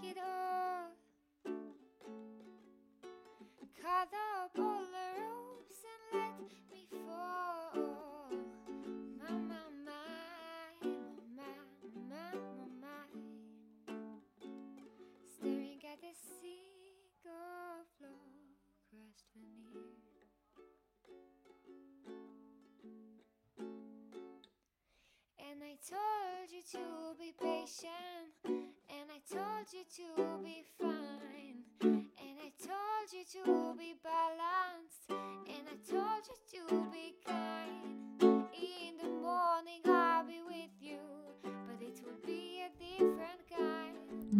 [0.00, 0.29] kiddo.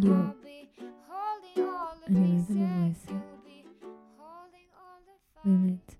[0.00, 0.40] The
[2.06, 3.12] אני pieces, מבואסת.
[5.44, 5.94] באמת.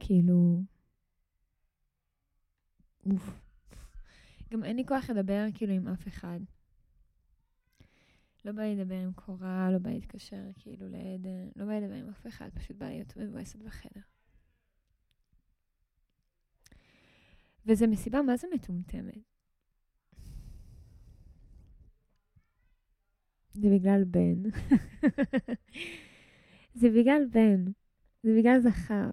[0.00, 0.62] כאילו...
[3.12, 3.40] אוף.
[4.52, 6.40] גם אין לי כוח לדבר כאילו עם אף אחד.
[8.44, 11.80] לא בא לי לדבר עם קורה, לא בא לי להתקשר כאילו לעדן, לא בא לי
[11.80, 14.00] לדבר עם אף אחד, פשוט בא להיות מבואסת בחדר.
[17.66, 19.33] וזה מסיבה מה זה מטומטמת.
[23.54, 24.50] זה בגלל בן.
[26.74, 27.64] זה בגלל בן.
[28.22, 29.10] זה בגלל זכר.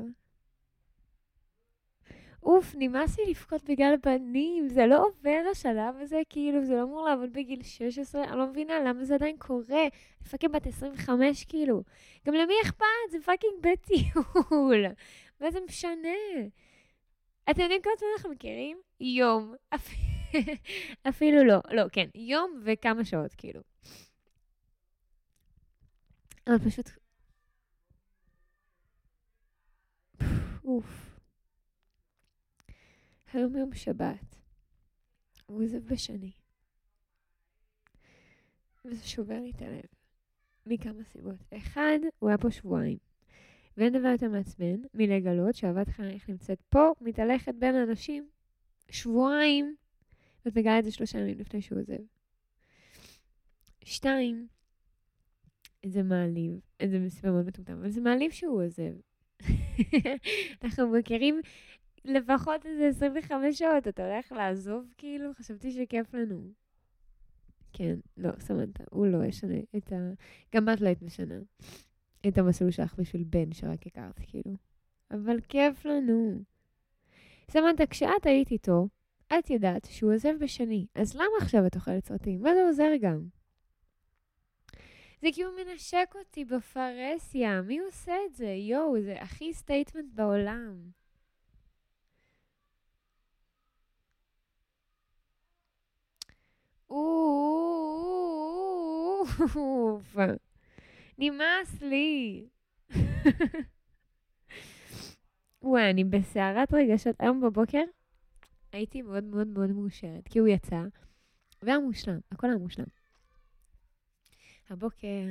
[2.43, 7.05] אוף, נמאס לי לבכות בגלל בנים, זה לא עובר השלב הזה, כאילו, זה לא אמור
[7.05, 9.81] לעבור בגיל 16, אני לא מבינה למה זה עדיין קורה.
[9.81, 11.83] אני fucking בת 25, כאילו.
[12.27, 12.85] גם למי אכפת?
[13.11, 14.85] זה פאקינג בית טיול.
[15.41, 16.17] מה זה משנה?
[17.49, 18.77] אתם יודעים כמה זמן אנחנו מכירים?
[18.99, 19.53] יום.
[19.75, 19.89] אפ-
[21.09, 21.59] אפילו לא.
[21.71, 23.61] לא, כן, יום וכמה שעות, כאילו.
[26.51, 26.89] אבל פשוט...
[30.63, 31.19] אוף.
[33.33, 34.35] היום יום שבת.
[35.45, 36.31] הוא עוזב בשני.
[38.85, 39.85] וזה שובר לי את הלב.
[40.65, 41.35] מכמה סיבות.
[41.57, 42.97] אחד, הוא היה פה שבועיים.
[43.77, 48.29] ואין דבר יותר מעצבן מלגלות שאהבת חייך נמצאת פה, מתהלכת בין אנשים.
[48.89, 49.75] שבועיים.
[50.45, 52.01] ואת מגלה את זה שלושה ימים לפני שהוא עוזב.
[53.83, 54.47] שתיים,
[55.85, 56.59] זה מעליב.
[56.85, 58.93] זה מסיבה מאוד מטומטם, אבל זה מעליב שהוא עוזב.
[60.63, 61.41] אנחנו מכירים
[62.05, 65.33] לפחות איזה 25 שעות, אתה הולך לעזוב כאילו?
[65.33, 66.51] חשבתי שכיף לנו.
[67.73, 69.95] כן, לא, סמנתה, הוא לא ישנה את ה...
[70.55, 71.35] גם את לא היית משנה
[72.27, 74.55] את המסלול שלך בשביל בן שרק הכרת, כאילו.
[75.11, 76.43] אבל כיף לנו.
[77.51, 78.87] סמנתה, כשאת היית איתו,
[79.39, 82.41] את ידעת שהוא עוזב בשני, אז למה עכשיו את אוכלת סרטים?
[82.41, 83.40] מה זה עוזר גם?
[85.21, 88.47] זה כי הוא מנשק אותי בפרהסיה, מי עושה את זה?
[88.47, 90.91] יואו, זה הכי statement בעולם.
[96.89, 97.41] אוף,
[101.17, 102.45] נמאס לי.
[105.63, 107.15] וואי, אני בסערת רגשות.
[107.19, 107.83] היום בבוקר
[108.71, 110.81] הייתי מאוד מאוד מאוד מאושרת, כי הוא יצא,
[111.61, 113.00] והיה מושלם, הכל היה מושלם.
[114.69, 115.25] הבוקר,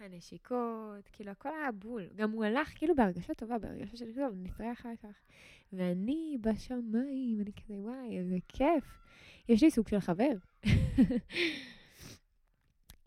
[0.00, 2.08] הנשיקות, כאילו הכל היה בול.
[2.16, 5.16] גם הוא הלך כאילו בהרגשה טובה, בהרגשה של טוב, נתראה אחר כך.
[5.72, 8.84] ואני בשמיים, אני כזה, וואי, איזה כיף.
[9.48, 10.32] יש לי סוג של חבר.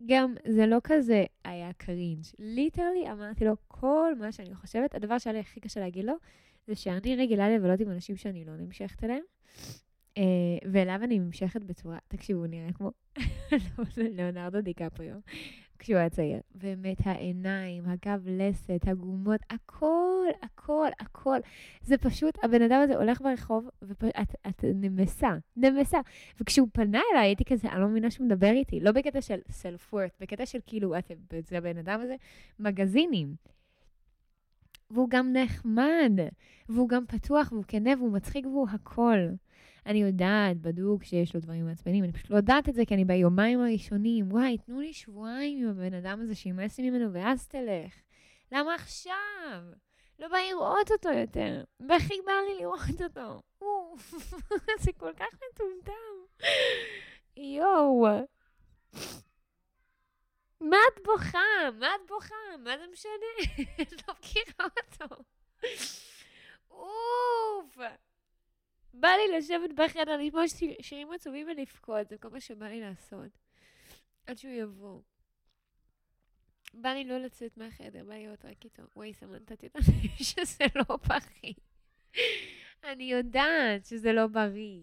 [0.05, 2.23] גם זה לא כזה היה cringe.
[2.39, 4.95] literally אמרתי לו כל מה שאני חושבת.
[4.95, 6.13] הדבר שהיה לי הכי קשה להגיד לו,
[6.67, 9.23] זה שאני רגילה לבלות עם אנשים שאני לא נמשכת אליהם.
[10.19, 12.91] אה, ואליו אני נמשכת בצורה, תקשיבו, הוא נראה כמו
[14.15, 15.15] ליאונרדו דיקפריו,
[15.79, 16.39] כשהוא היה צעיר.
[16.55, 21.37] באמת, העיניים, הגב, הלסת, הגומות, הכל, הכל, הכל.
[21.81, 25.99] זה פשוט, הבן אדם הזה הולך ברחוב, ואת את נמסה, נמסה.
[26.41, 28.79] וכשהוא פנה אליי, הייתי כזה, אני לא מבינה שהוא מדבר איתי.
[28.79, 30.93] לא בקטע של self-worth, בקטע של כאילו,
[31.49, 32.15] זה הבן אדם הזה,
[32.59, 33.35] מגזינים.
[34.91, 36.11] והוא גם נחמד,
[36.69, 39.17] והוא גם פתוח, והוא כנה, והוא מצחיק, והוא הכל.
[39.89, 43.05] אני יודעת, בדוק, שיש לו דברים מעצבנים, אני פשוט לא יודעת את זה, כי אני
[43.05, 44.31] ביומיים הראשונים.
[44.31, 47.93] וואי, תנו לי שבועיים עם הבן אדם הזה שימאס לי ממנו, ואז תלך.
[48.51, 49.61] למה עכשיו?
[50.19, 51.63] לא בא לראות אותו יותר.
[51.79, 53.41] והכי בא לי לראות אותו.
[53.61, 54.13] אוף,
[54.83, 56.45] זה כל כך מטומטם.
[57.37, 58.07] יואו.
[60.61, 61.71] מה את בוכה?
[61.79, 62.35] מה את בוכה?
[62.63, 63.65] מה זה משנה?
[64.07, 64.67] לא מכירה
[65.01, 65.23] אותו.
[66.71, 67.77] אוף.
[68.93, 73.37] בא לי לשבת בחדר, לשמוע שיר- שירים עצובים ולבכות, זה כל מה שבא לי לעשות.
[74.27, 75.01] עד שהוא יבוא.
[76.73, 78.83] בא לי לא לצאת מהחדר, בא לי להיות רק איתו.
[78.95, 79.83] וואי, סמנתה, את יודעת
[80.29, 81.53] שזה לא בריא.
[82.83, 84.81] אני יודעת שזה לא בריא.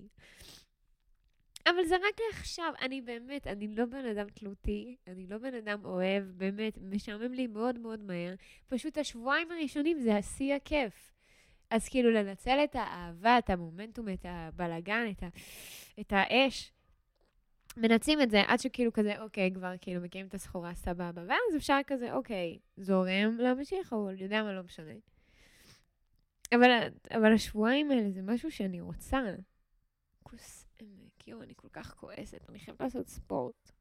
[1.67, 5.85] אבל זה רק לעכשיו, אני באמת, אני לא בן אדם תלותי, אני לא בן אדם
[5.85, 8.35] אוהב, באמת, משעמם לי מאוד מאוד מהר.
[8.69, 11.16] פשוט השבועיים הראשונים זה השיא הכיף.
[11.71, 15.29] אז כאילו לנצל את האהבה, את המומנטום, את הבלגן, את, ה,
[16.01, 16.73] את האש.
[17.77, 21.79] מנצלים את זה עד שכאילו כזה, אוקיי, כבר כאילו מקימים את הסחורה סבבה, ואז אפשר
[21.87, 24.93] כזה, אוקיי, זורם, להמשיך, או יודע מה, לא משנה.
[26.55, 26.71] אבל,
[27.11, 29.21] אבל השבועיים האלה זה משהו שאני רוצה.
[30.23, 33.73] כוס עמק, יואו, אני כל כך כועסת, אני חייבת לעשות ספורט.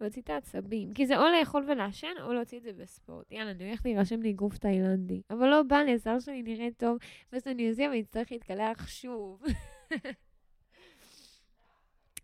[0.00, 0.92] להוציא את העצבים.
[0.92, 3.32] כי זה או לאכול ולעשן, או להוציא את זה בספורט.
[3.32, 5.22] יאללה, אני הולכת להירשם גוף תאילנדי.
[5.30, 6.98] אבל לא בא לי, השיער שלי נראה טוב,
[7.32, 9.42] ואז אני אעזיע ואני אצטרך להתקלח שוב.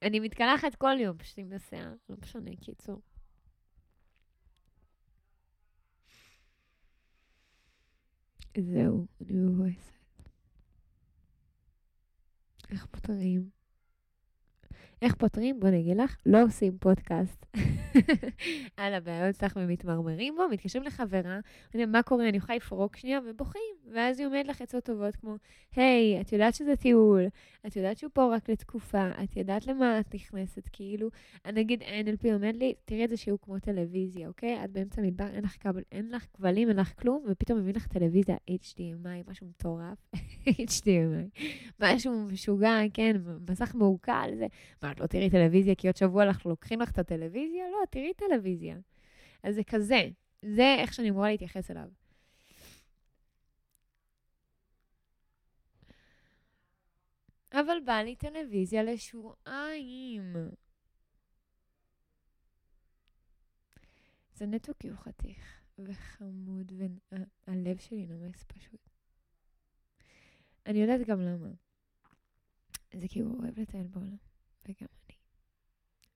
[0.03, 3.01] אני מתקלחת כל יום פשוט עם השיער, לא משנה, קיצור.
[8.61, 9.97] זהו, אני מבואסת.
[12.71, 13.56] איך פותרים?
[15.03, 15.61] איך פותרים?
[15.61, 17.47] בוא נגיד לך, לא עושים פודקאסט
[18.77, 21.39] על הבעיות שלך ומתמרמרים בו, מתקשרים לחברה,
[21.75, 23.76] אומרים, מה קורה, אני יכולה לפרוק שנייה, ובוכים.
[23.93, 25.37] ואז היא אומרת לך עצות טובות כמו,
[25.77, 27.27] היי, את יודעת שזה טיול,
[27.67, 31.09] את יודעת שהוא פה רק לתקופה, את יודעת למה את נכנסת, כאילו,
[31.53, 34.65] נגיד NLP אומר לי, תראי את זה שהוא כמו טלוויזיה, אוקיי?
[34.65, 37.87] את באמצע מדבר, אין לך כבל, אין לך כבלים, אין לך כלום, ופתאום מביא לך
[37.87, 39.99] טלוויזיה HDMI, משהו מטורף,
[40.71, 41.43] HDMI,
[41.81, 43.17] משהו משוגע, כן,
[43.51, 44.47] מסך מעוקל, זה.
[44.83, 47.65] מה, את לא תראי טלוויזיה כי עוד שבוע אנחנו לוקחים לך את הטלוויזיה?
[47.73, 48.77] לא, תראי טלוויזיה.
[49.43, 50.09] אז זה כזה,
[50.43, 52.06] זה איך שאני אמורה להתייחס אליו.
[57.53, 60.33] אבל בא לי טלוויזיה לשבועיים.
[64.35, 66.73] זה נטו כי הוא חתיך וחמוד,
[67.13, 68.89] והלב שלי נמס פשוט.
[70.67, 71.49] אני יודעת גם למה.
[72.95, 74.17] זה כי הוא אוהב לטייל בעולם,
[74.69, 75.17] וגם אני.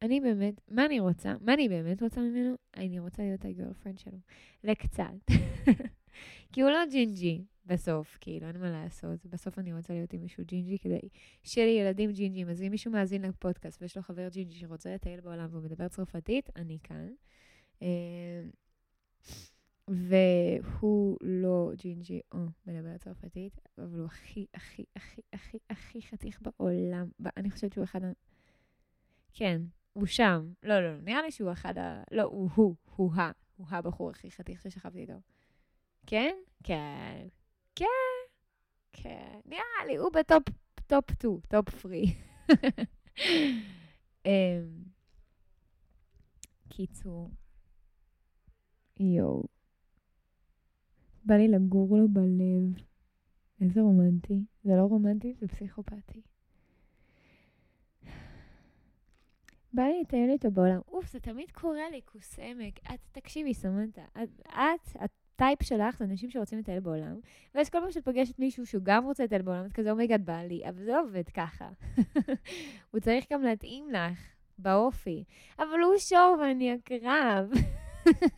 [0.03, 1.35] אני באמת, מה אני רוצה?
[1.41, 2.55] מה אני באמת רוצה ממנו?
[2.77, 4.19] אני רוצה להיות ה girlfriend שלו.
[4.65, 5.31] לקצת.
[6.53, 9.27] כי הוא לא ג'ינג'י בסוף, כאילו, אין מה לעשות.
[9.27, 10.99] בסוף אני רוצה להיות עם מישהו ג'ינג'י כדי
[11.43, 12.49] שיהיה לי ילדים ג'ינג'ים.
[12.49, 16.51] אז אם מישהו מאזין לפודקאסט ויש לו חבר ג'ינג'י שרוצה לטייל בעולם והוא מדבר צרפתית,
[16.57, 17.09] אני כאן.
[17.83, 18.43] אה,
[19.89, 27.09] והוא לא ג'ינג'י או מדבר צרפתית, אבל הוא הכי, הכי, הכי, הכי, הכי חתיך בעולם.
[27.37, 28.13] אני חושבת שהוא אחד ה...
[29.33, 29.63] כן,
[29.93, 30.53] הוא שם.
[30.63, 32.03] לא, לא, נראה לי שהוא אחד ה...
[32.11, 33.31] לא, הוא הוא, הוא ה...
[33.57, 35.21] הוא הבחור הכי חתיך ששכבתי איתו.
[36.07, 36.35] כן?
[36.65, 37.27] כן.
[37.81, 37.87] כן.
[38.93, 39.41] כן.
[39.45, 40.43] נראה לי, הוא ב top
[40.87, 41.95] top 2, top 3.
[46.69, 47.31] קיצור,
[49.01, 49.43] יואו.
[51.25, 52.83] בא לי לגור לו בלב.
[53.61, 54.45] איזה רומנטי.
[54.65, 56.23] זה לא רומנטי, זה פסיכופתי.
[59.75, 60.81] בא לי לטייל איתו בעולם.
[60.89, 62.79] אוף, זה תמיד קורה לי, כוס עמק.
[62.95, 64.31] את, תקשיבי, סמנטה, את,
[65.05, 67.21] את, ה type שלך זה אנשים שרוצים לטייל בעולם,
[67.55, 70.09] ואז כל פעם שאת פוגשת מישהו שהוא גם רוצה לטייל בעולם, את כזה, oh my
[70.09, 71.69] God, בא לי, אבל זה לא עובד ככה.
[72.91, 74.19] הוא צריך גם להתאים לך
[74.59, 75.25] באופי.
[75.59, 77.51] אבל הוא שור ואני עקרב.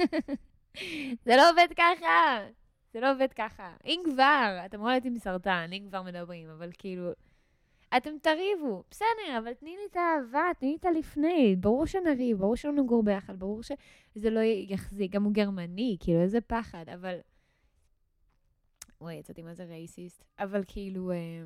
[1.24, 2.46] זה לא עובד ככה.
[2.92, 3.72] זה לא עובד ככה.
[3.86, 7.10] אם כבר, אתם רואים אותי עם סרטן, אם כבר מדברים, אבל כאילו...
[7.96, 11.56] אתם תריבו, בסדר, אבל תני לי את האהבה, תני לי את הלפני.
[11.56, 15.12] ברור שנריב, ברור שלא נגור ביחד, ברור שזה לא יחזיק.
[15.12, 17.18] גם הוא גרמני, כאילו, איזה פחד, אבל...
[19.00, 20.24] וואי, יצאתי מה זה רייסיסט.
[20.38, 21.44] אבל כאילו, אה...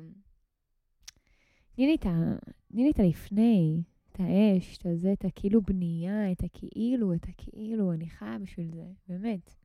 [1.75, 2.35] תני לי את ה...
[2.71, 3.81] תני לי את הלפני,
[4.11, 8.85] את האש, את הזה, את הכאילו בנייה, את הכאילו, את הכאילו, אני חיה בשביל זה,
[9.07, 9.55] באמת.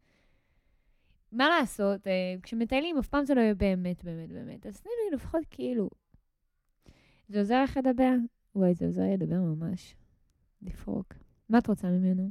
[1.32, 4.66] מה לעשות, אה, כשמטיילים אף פעם זה לא יהיה באמת, באמת, באמת.
[4.66, 5.90] אז תני לי לפחות כאילו,
[7.32, 8.14] זה עוזר לך לדבר?
[8.54, 9.94] וואי, זה עוזר לי לדבר ממש.
[10.62, 11.14] לפרוק.
[11.48, 12.30] מה את רוצה ממנו?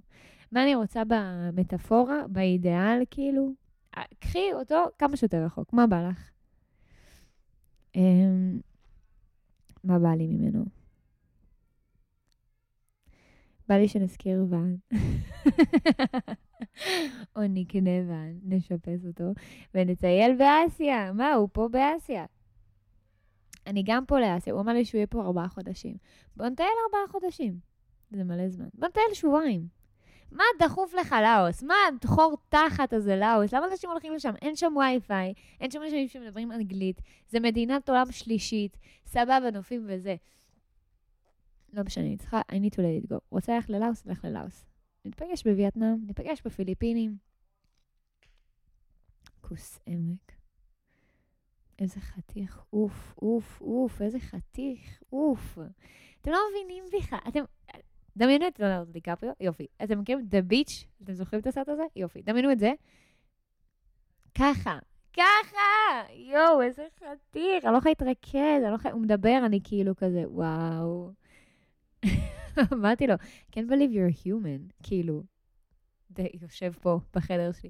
[0.52, 3.54] מה אני רוצה במטאפורה, באידיאל, כאילו?
[3.98, 6.30] אה, קחי אותו כמה שיותר רחוק, מה בא לך?
[7.98, 8.62] Um,
[9.84, 10.66] מה בא לי ממנו?
[13.68, 14.76] בא לי שנזכיר ואן.
[17.36, 19.34] או נקנה ואן, נשפץ אותו,
[19.76, 21.14] ונטייל באסיה.
[21.14, 22.26] מה, הוא פה באסיה.
[23.68, 25.96] אני גם פה לאסיה, הוא אמר לי שהוא יהיה פה ארבעה חודשים.
[26.36, 27.60] בוא נטייל ארבעה חודשים.
[28.12, 28.68] זה מלא זמן.
[28.74, 29.82] בוא נטייל שבועיים.
[30.32, 31.64] מה דחוף לך לאוס?
[31.64, 33.54] מה הדחור תחת הזה לאוס?
[33.54, 34.34] למה אנשים הולכים לשם?
[34.42, 40.16] אין שם וי-פיי, אין שם אנשים שמדברים אנגלית, זה מדינת עולם שלישית, סבבה, נופים וזה.
[41.74, 43.18] לא משנה, אני צריכה, I need to let it go.
[43.30, 44.06] רוצה ללכת ללאוס?
[44.06, 44.66] נלך ללאוס.
[45.06, 47.18] ניפגש בווייטנאם, ניפגש בפיליפינים.
[49.42, 50.41] כוס עמק.
[51.82, 55.58] איזה חתיך, אוף, אוף, אוף, איזה חתיך, אוף.
[56.22, 57.44] אתם לא מבינים בכלל, אתם...
[58.18, 59.68] דמיינו את ליאונרדו דיקפריו, יופי.
[59.84, 60.86] אתם מכירים The Beach?
[61.04, 61.84] אתם זוכרים את הסרט הזה?
[61.96, 62.22] יופי.
[62.22, 62.72] דמיינו את זה.
[64.38, 64.80] ככה,
[65.14, 66.14] ככה!
[66.14, 68.94] יואו, איזה חתיך, אני לא יכולה להתרכז, אני לא יכולה...
[68.94, 71.12] הוא מדבר, אני כאילו כזה, וואו.
[72.74, 73.14] אמרתי לו,
[73.52, 75.24] can't believe you're human, כאילו.
[76.12, 77.70] די, יושב פה בחדר שלי,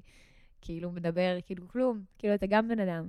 [0.60, 3.08] כאילו מדבר, כאילו כלום, כאילו אתה גם בן אדם.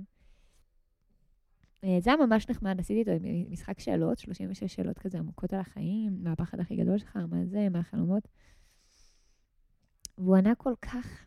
[1.84, 3.10] אה, זה היה ממש נחמד, עשיתי איתו
[3.50, 7.68] משחק שאלות, 36 שאלות כזה עמוקות על החיים, מה הפחד הכי גדול שלך, מה זה,
[7.68, 8.28] מה החלומות.
[10.18, 11.26] והוא ענה כל כך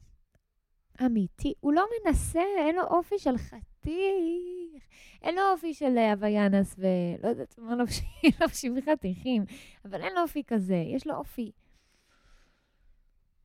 [1.06, 4.84] אמיתי, הוא לא מנסה, אין לו אופי של חתיך,
[5.22, 8.08] אין לו אופי של הוויאנס ולא יודעת מה לובשים,
[8.42, 9.46] לובשים חתיכים,
[9.86, 11.52] אבל אין לו אופי כזה, יש לו אופי.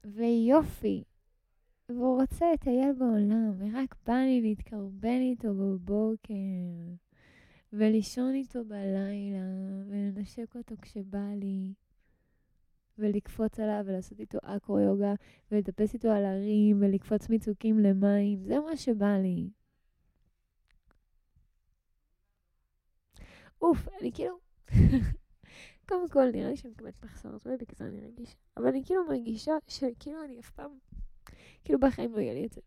[0.04, 1.04] ויופי.
[1.88, 6.34] והוא רוצה לטייל בעולם, ורק בא לי להתקרבן איתו בבוקר,
[7.72, 9.42] ולישון איתו בלילה,
[9.88, 11.72] ולנשק אותו כשבא לי,
[12.98, 15.14] ולקפוץ עליו ולעשות איתו אקרו-יוגה,
[15.52, 19.50] ולטפס איתו על הרים, ולקפוץ מצוקים למים, זה מה שבא לי.
[23.62, 24.38] אוף, אני כאילו...
[25.88, 28.36] קודם כל, נראה לי שאני מקבלת מחסורת, ובגלל זה אני רגישה.
[28.56, 30.78] אבל אני כאילו מרגישה שכאילו אני אף פעם
[31.64, 32.60] כאילו בחיים לא יהיה לי את זה.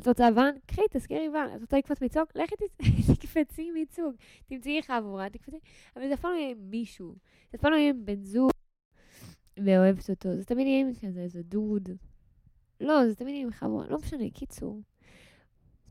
[0.00, 0.54] את רוצה ואן?
[0.66, 1.56] קחי, תזכירי ואן.
[1.56, 2.30] את רוצה לקפוץ מצוק?
[2.34, 2.54] לכי
[3.14, 4.16] תקפצי מצוק.
[4.46, 5.58] תמצאי חבורה, תקפצי.
[5.96, 7.14] אבל זה אף פעם לא יהיה עם מישהו.
[7.50, 8.50] זה אף פעם לא יהיה עם בן זוג
[9.64, 10.36] ואוהבת אותו.
[10.36, 11.88] זה תמיד יהיה עם כזה איזה דוד.
[12.80, 13.86] לא, זה תמיד יהיה עם חבורה.
[13.88, 14.82] לא משנה, קיצור.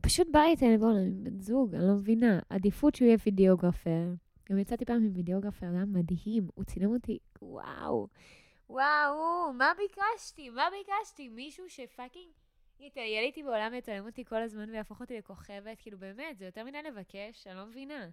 [0.00, 2.40] פשוט בא לי טלפון עם בן זוג, אני לא מבינה.
[2.50, 4.14] עדיפות שהוא יהיה וידאוגרפר.
[4.50, 6.48] גם יצאתי פעם עם videographer, היה מדהים.
[6.54, 8.08] הוא צילם אותי, וואו.
[8.68, 10.50] וואו, מה ביקשתי?
[10.50, 11.28] מה ביקשתי?
[11.28, 12.32] מישהו ש fucking
[12.80, 15.80] יטייל איתי בעולם ויצלם אותי כל הזמן ויהפוך אותי לכוכבת?
[15.80, 18.10] כאילו, באמת, זה יותר מדי לבקש, אני לא מבינה.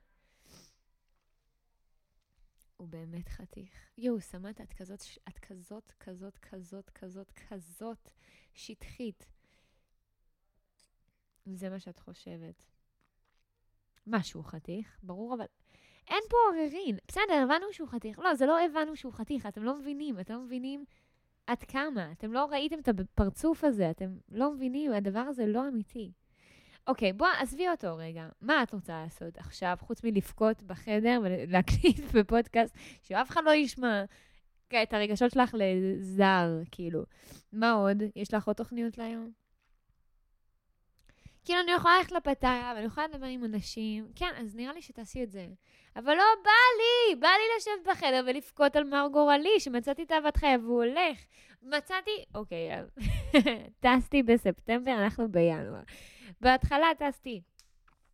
[2.77, 3.89] הוא באמת חתיך.
[3.97, 8.09] יואו, סמת, את כזאת, את כזאת, כזאת, כזאת, כזאת, כזאת
[8.53, 9.25] שטחית.
[11.45, 12.65] זה מה שאת חושבת.
[14.07, 15.45] משהו חתיך, ברור, אבל
[16.09, 16.97] אין פה עוררין.
[17.07, 18.19] בסדר, הבנו שהוא חתיך.
[18.19, 20.85] לא, זה לא הבנו שהוא חתיך, אתם לא מבינים, אתם לא מבינים
[21.47, 22.11] עד כמה.
[22.11, 26.11] אתם לא ראיתם את הפרצוף הזה, אתם לא מבינים, הדבר הזה לא אמיתי.
[26.87, 28.27] אוקיי, בוא, עזבי אותו רגע.
[28.41, 34.03] מה את רוצה לעשות עכשיו, חוץ מלבכות בחדר ולהקליט בפודקאסט, שאף אחד לא ישמע
[34.83, 37.03] את הרגשות שלך לזר, כאילו.
[37.53, 38.03] מה עוד?
[38.15, 39.42] יש לך עוד תוכניות להיום?
[41.45, 44.07] כאילו, אני יכולה ללכת לפתיה, ואני יכולה לדבר עם אנשים.
[44.15, 45.47] כן, אז נראה לי שתעשי את זה.
[45.95, 50.37] אבל לא בא לי, בא לי לשבת בחדר ולבכות על מר גורלי, שמצאתי את אהבת
[50.37, 51.19] חיי והוא הולך.
[51.63, 52.69] מצאתי, אוקיי,
[53.83, 55.81] טסתי בספטמבר, אנחנו בינואר.
[56.41, 57.41] בהתחלה טסתי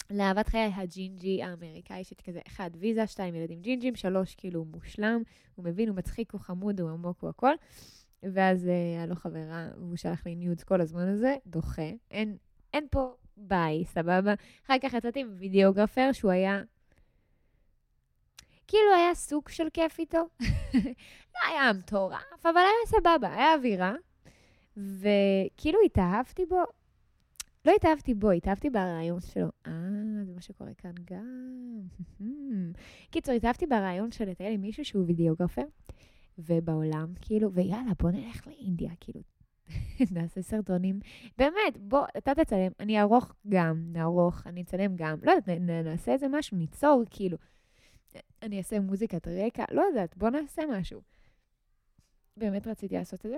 [0.10, 5.22] לאהבת חיי הג'ינג'י האמריקאי, שהייתי כזה, אחד, ויזה, שתיים, ילדים ג'ינג'ים, שלוש, כאילו, מושלם,
[5.56, 7.54] הוא מבין, הוא מצחיק, הוא חמוד, הוא עמוק, הוא הכל.
[8.24, 11.90] ואז אה, היה לו חברה, והוא שלח לי nudes כל הזמן הזה, דוחה.
[12.12, 12.38] אין,
[12.74, 14.34] אין פה ביי, סבבה?
[14.66, 16.62] אחר כך יצאתי עם videographer שהוא היה...
[18.68, 20.28] כאילו היה סוג של כיף איתו.
[21.36, 23.94] לא היה מטורף, אבל היה סבבה, היה אווירה.
[24.78, 26.64] וכאילו התאהבתי בו,
[27.66, 29.48] לא התאהבתי בו, התאהבתי ברעיון שלו.
[29.68, 29.72] אה,
[30.26, 31.80] זה מה שקורה כאן גם.
[33.12, 35.66] קיצור, התאהבתי ברעיון של לטייל עם מישהו שהוא וידאוגרפר,
[36.38, 39.22] ובעולם, כאילו, ויאללה, בוא נלך לאינדיה, כאילו,
[40.16, 41.00] נעשה סרטונים.
[41.38, 45.18] באמת, בוא, אתה תצלם, אני אערוך גם, נערוך, אני אצלם גם.
[45.24, 47.38] לא יודעת, נעשה איזה משהו, ניצור, כאילו.
[48.42, 51.02] אני אעשה מוזיקת רקע, לא יודעת, בוא נעשה משהו.
[52.38, 53.38] באמת רציתי לעשות את זה.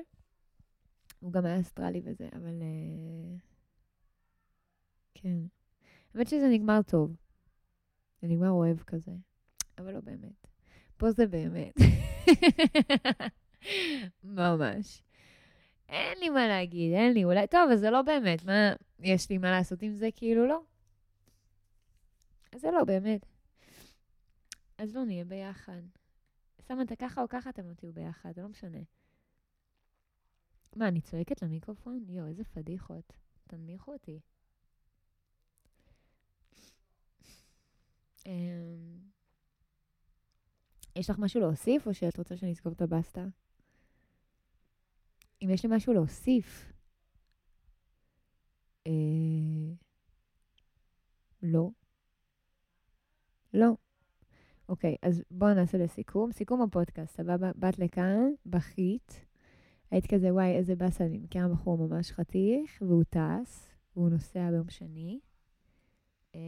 [1.19, 2.61] הוא גם היה אסטרלי וזה, אבל...
[2.61, 3.51] Uh...
[5.13, 5.37] כן.
[6.15, 7.15] האמת שזה נגמר טוב.
[8.21, 9.11] זה נגמר אוהב כזה,
[9.77, 10.47] אבל לא באמת.
[10.97, 11.73] פה זה באמת.
[14.23, 15.01] ממש.
[15.91, 19.37] אין לי מה להגיד, אין לי, אולי, טוב, אז זה לא באמת, מה, יש לי
[19.37, 20.09] מה לעשות עם זה?
[20.15, 20.61] כאילו לא.
[22.51, 23.25] אז זה לא באמת.
[24.77, 25.81] אז לא נהיה ביחד.
[26.67, 28.79] שמה את ככה או ככה, אתם לא תהיו ביחד, זה לא משנה.
[30.75, 32.05] מה, אני צועקת למיקרופון?
[32.09, 33.13] יואו, איזה פדיחות.
[33.47, 34.19] תנמיכו אותי.
[38.25, 38.31] אמ,
[40.95, 43.25] יש לך משהו להוסיף, או שאת רוצה שאני אסגור את הבסטה?
[45.43, 46.71] אם יש לי משהו להוסיף.
[48.87, 48.91] אה...
[51.43, 51.69] לא.
[53.53, 53.75] לא.
[54.69, 56.31] אוקיי, אז בואו נעשה לסיכום.
[56.31, 57.51] סיכום הפודקאסט, סבבה?
[57.55, 59.25] באת לכאן, בכית.
[59.91, 64.69] היית כזה, וואי, איזה באסה, אני מכירה בחור ממש חתיך, והוא טס, והוא נוסע ביום
[64.69, 65.19] שני.
[66.35, 66.39] אה,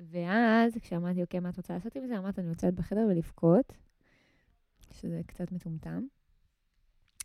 [0.00, 2.18] ואז כשאמרתי, אוקיי, מה את רוצה לעשות עם זה?
[2.18, 3.72] אמרת, אני רוצה להיות בחדר ולבכות,
[4.90, 6.06] שזה קצת מטומטם.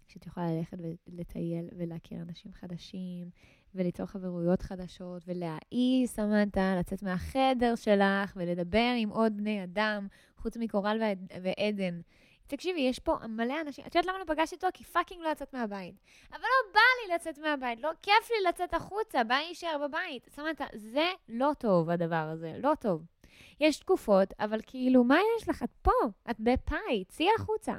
[0.09, 3.29] שאת יכולה ללכת ולטייל ולהכיר אנשים חדשים,
[3.75, 11.01] וליצור חברויות חדשות, ולהעיס, סמנתה, לצאת מהחדר שלך ולדבר עם עוד בני אדם, חוץ מקורל
[11.43, 12.01] ועדן.
[12.47, 14.67] תקשיבי, יש פה מלא אנשים, את יודעת למה לא פגשתי אותו?
[14.73, 15.95] כי פאקינג לא לצאת מהבית.
[16.31, 20.29] אבל לא בא לי לצאת מהבית, לא כיף לי לצאת החוצה, בא לי להישאר בבית.
[20.29, 23.05] סמנתה, זה לא טוב, הדבר הזה, לא טוב.
[23.59, 25.63] יש תקופות, אבל כאילו, מה יש לך?
[25.63, 25.91] את פה,
[26.29, 27.73] את בפאי, צאי החוצה.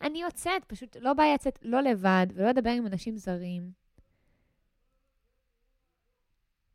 [0.00, 3.70] אני יוצאת, פשוט לא בא לי לצאת לא לבד ולא לדבר עם אנשים זרים.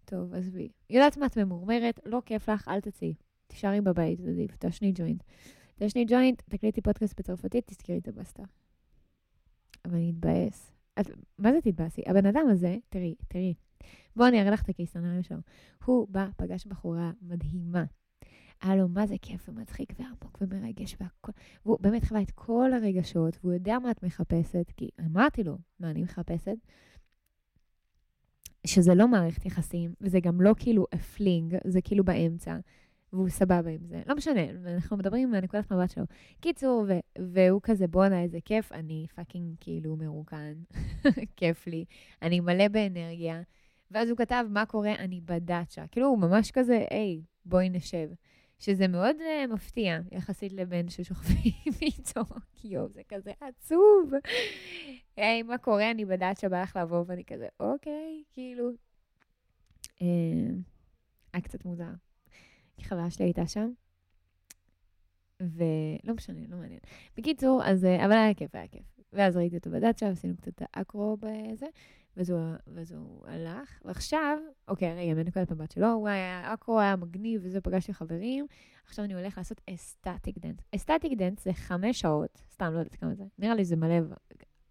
[0.05, 0.69] טוב, עזבי.
[0.89, 3.13] יודעת מה את ממורמרת, לא כיף לך, אל תצאי.
[3.47, 5.23] תישארי בבית, עדיף, תעשני ג'וינט.
[5.75, 8.43] תעשני ג'וינט, תקליטי פודקאסט בצרפתית, תזכרי את הבסטה.
[9.85, 10.71] אבל אני אתבאס.
[10.99, 11.05] את,
[11.37, 12.01] מה זה תתבאסי?
[12.05, 13.53] הבן אדם הזה, תראי, תראי.
[14.15, 15.37] בואו אני אראה לך את הקייסנריה שלו.
[15.85, 17.83] הוא בא, פגש בחורה מדהימה.
[18.61, 21.31] היה לו מה זה כיף ומצחיק ועמוק ומרגש והכל.
[21.65, 25.89] והוא באמת חווה את כל הרגשות, והוא יודע מה את מחפשת, כי אמרתי לו מה
[25.89, 26.57] אני מחפשת,
[28.67, 32.57] שזה לא מערכת יחסים, וזה גם לא כאילו ה fling, זה כאילו באמצע,
[33.13, 34.01] והוא סבבה עם זה.
[34.07, 34.41] לא משנה,
[34.75, 36.03] אנחנו מדברים מהנקודת מבט שלו.
[36.39, 40.53] קיצור, ו- והוא כזה, בואנה, איזה כיף, אני fucking כאילו מרוקן,
[41.37, 41.85] כיף לי,
[42.21, 43.41] אני מלא באנרגיה.
[43.91, 44.95] ואז הוא כתב, מה קורה?
[44.95, 45.87] אני בדאצ'ה.
[45.91, 48.09] כאילו, הוא ממש כזה, היי, בואי נשב.
[48.61, 52.21] שזה מאוד אה, מפתיע יחסית לבן ששוכבים איתו,
[52.63, 54.11] יואו, זה כזה עצוב.
[55.17, 55.91] היי, מה קורה?
[55.91, 58.71] אני בדאצ'ה, בא לך לבוא, ואני כזה, אוקיי, כאילו.
[59.97, 60.03] אה,
[61.33, 61.91] היה קצת מוזר.
[62.77, 63.71] כי חברה שלי הייתה שם,
[65.39, 66.79] ולא משנה, לא מעניין.
[67.17, 68.85] בקיצור, אז, אה, אבל היה כיף, היה כיף.
[69.13, 71.65] ואז ראיתי אותו בדאצ'ה, עשינו קצת acro בזה,
[72.17, 73.81] ואז הוא, ואז הוא הלך.
[73.85, 74.37] ועכשיו,
[74.67, 78.45] אוקיי, רגע, מנקודת מבט שלו, הוא היה acro, היה מגניב, וזה, פגשתי חברים.
[78.85, 80.59] עכשיו אני הולך לעשות ecstatic dance.
[80.75, 83.95] ecstatic dance זה חמש שעות, סתם לא יודעת כמה זה, נראה לי זה מלא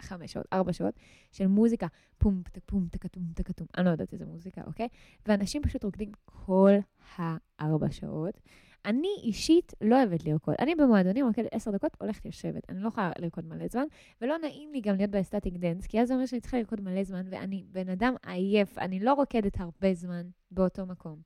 [0.01, 0.95] חמש שעות, ארבע שעות,
[1.33, 1.87] של מוזיקה,
[2.19, 4.89] פום, פום, טקטום, טקטום, אני לא יודעת איזה מוזיקה, אוקיי?
[5.27, 6.73] ואנשים פשוט רוקדים כל
[7.17, 8.41] הארבע שעות.
[8.85, 10.55] אני אישית לא אוהבת לרקוד.
[10.59, 12.71] אני במועדונים רוקדת עשר דקות, הולכת יושבת.
[12.71, 13.85] אני לא יכולה לרקוד מלא זמן,
[14.21, 16.81] ולא נעים לי גם להיות ב ecstatic dance, כי אז זה אומר שאני צריכה לרקוד
[16.81, 21.21] מלא זמן, ואני בן אדם עייף, אני לא רוקדת הרבה זמן באותו מקום.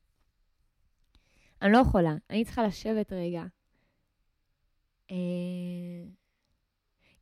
[1.63, 3.45] אני לא יכולה, אני צריכה לשבת רגע.
[5.11, 5.17] אה,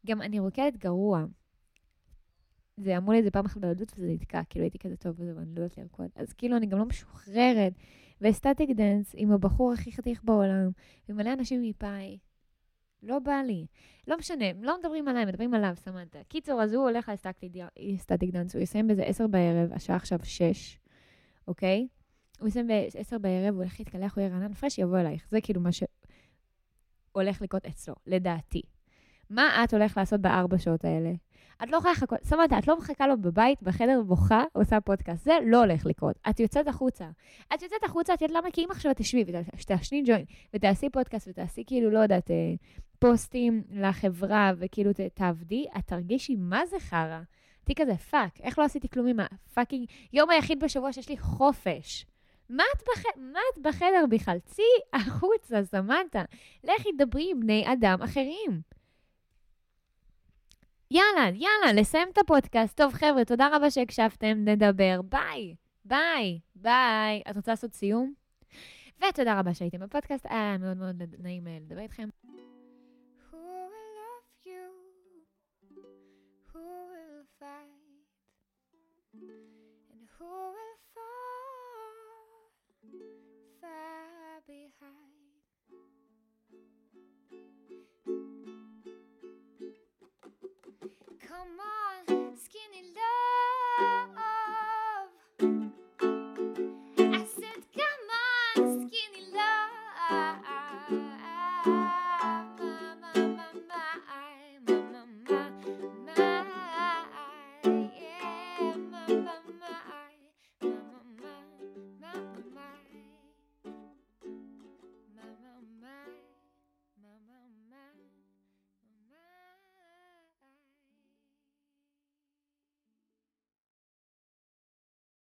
[0.06, 1.24] גם אני רוקדת גרוע.
[2.76, 5.36] זה אמרו לי את זה פעם אחת בילדות וזה נתקע, כאילו הייתי כזה טוב וזה,
[5.36, 6.10] ואני לא יודעת לרקוד.
[6.14, 7.72] אז כאילו אני גם לא משוחררת.
[8.22, 10.70] ו ecstatic dance עם הבחור הכי חתיך בעולם,
[11.08, 12.18] ומלא אנשים מפאי.
[13.02, 13.66] לא בא לי.
[14.08, 16.18] לא משנה, לא מדברים עליי, מדברים עליו, סמנתה.
[16.28, 17.10] קיצור, אז הוא הולך
[17.78, 20.78] ל ecstatic dance, הוא יסיים בזה עשר בערב, השעה עכשיו שש,
[21.48, 21.88] אוקיי?
[22.40, 25.26] הוא יסיים בעשר בערב, הוא הולך להתקלח, הוא יהיה רענן fresh, יבוא אלייך.
[25.30, 28.62] זה כאילו מה שהולך לקרות אצלו, לדעתי.
[29.30, 31.12] מה את הולכת לעשות בארבע שעות האלה?
[31.62, 35.24] את לא יכולה לחכות, סבבה, את לא מחכה לו בבית, בחדר בוכה, עושה פודקאסט.
[35.24, 36.16] זה לא הולך לקרות.
[36.30, 37.08] את יוצאת החוצה.
[37.54, 38.50] את יוצאת החוצה, את יודעת למה?
[38.50, 39.24] כי אם עכשיו תשבי
[39.60, 42.54] ותעשני ג'וינט, ותעשי פודקאסט, ותעשי כאילו, לא יודעת, אה,
[42.98, 47.20] פוסטים לחברה, וכאילו תעבדי, את תרגישי מה זה חרא.
[47.64, 51.18] תהיי כזה, fuck, איך לא עשיתי כלום עם ה fucking יום היחיד בשבוע שיש לי
[51.18, 52.06] חופש.
[52.50, 53.04] מה את, בח...
[53.16, 54.38] מה את בחדר בכלל?
[54.44, 56.22] צאי החוצה, סמנתה.
[56.64, 58.71] לכי דברי עם בני אדם אחרים.
[60.94, 62.76] יאללה, יאללה, לסיים את הפודקאסט.
[62.76, 65.00] טוב, חבר'ה, תודה רבה שהקשבתם, נדבר.
[65.02, 67.22] ביי, ביי, ביי.
[67.30, 68.14] את רוצה לעשות סיום?
[68.98, 72.08] ותודה רבה שהייתם בפודקאסט, היה מאוד מאוד נעים אה, לדבר איתכם.
[80.18, 81.32] Who will fall
[83.60, 85.11] far behind?
[91.32, 91.71] come on.